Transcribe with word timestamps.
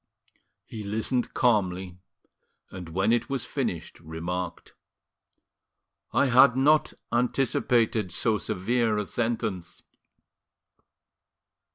He 0.65 0.81
listened 0.81 1.35
calmly, 1.35 1.99
and 2.71 2.89
when 2.89 3.13
it 3.13 3.29
was 3.29 3.45
finished, 3.45 3.99
remarked: 3.99 4.73
"I 6.11 6.25
had 6.25 6.57
not 6.57 6.93
anticipated 7.11 8.11
so 8.11 8.39
severe 8.39 8.97
a 8.97 9.05
sentence." 9.05 9.83